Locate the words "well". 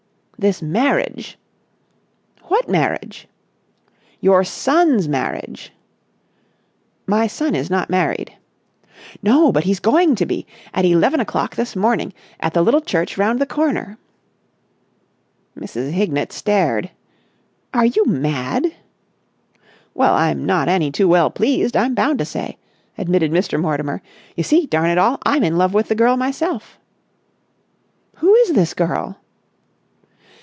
19.93-20.15, 21.07-21.29